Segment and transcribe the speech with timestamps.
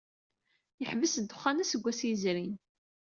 [0.81, 2.53] Yeḥbes ddexxan aseggas yezrin.